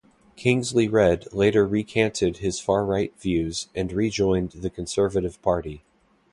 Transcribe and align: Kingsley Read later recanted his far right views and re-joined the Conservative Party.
Kingsley 0.35 0.87
Read 0.87 1.31
later 1.31 1.63
recanted 1.63 2.37
his 2.37 2.59
far 2.59 2.83
right 2.83 3.15
views 3.19 3.67
and 3.75 3.93
re-joined 3.93 4.53
the 4.53 4.71
Conservative 4.71 5.39
Party. 5.43 5.83